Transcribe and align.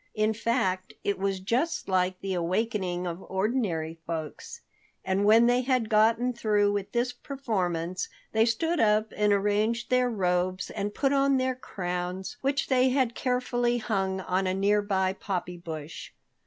In 0.15 0.33
fact, 0.33 0.95
it 1.03 1.19
was 1.19 1.39
just 1.39 1.87
like 1.87 2.19
the 2.21 2.33
awakening 2.33 3.05
of 3.05 3.21
ordinary 3.29 3.99
folks. 4.07 4.61
And 5.05 5.25
when 5.25 5.45
they 5.45 5.61
had 5.61 5.89
gotten 5.89 6.33
through 6.33 6.71
with 6.71 6.91
this 6.91 7.13
performance, 7.13 8.09
they 8.31 8.43
stood 8.47 8.79
up 8.79 9.13
and 9.15 9.31
arranged 9.31 9.91
their 9.91 10.09
robes 10.09 10.71
and 10.71 10.95
put 10.95 11.13
on 11.13 11.37
their 11.37 11.53
crowns 11.53 12.37
which 12.41 12.65
they 12.67 12.89
had 12.89 13.13
carefully 13.13 13.77
hung 13.77 14.21
up 14.21 14.31
on 14.31 14.47
a 14.47 14.55
nearby 14.55 15.13
poppy 15.13 15.57
bush. 15.57 16.09